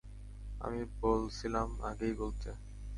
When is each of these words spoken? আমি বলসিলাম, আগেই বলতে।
আমি 0.61 0.81
বলসিলাম, 0.99 1.69
আগেই 1.89 2.13
বলতে। 2.13 2.49